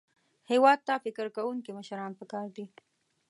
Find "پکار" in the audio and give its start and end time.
2.19-2.47